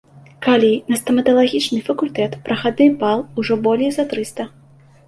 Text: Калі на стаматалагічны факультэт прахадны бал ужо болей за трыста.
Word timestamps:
Калі 0.45 0.71
на 0.91 0.97
стаматалагічны 1.01 1.79
факультэт 1.91 2.31
прахадны 2.49 2.89
бал 3.05 3.19
ужо 3.45 3.63
болей 3.69 3.91
за 4.01 4.09
трыста. 4.15 4.53